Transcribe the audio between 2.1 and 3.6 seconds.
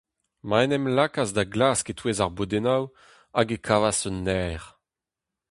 ar bodennoù, hag e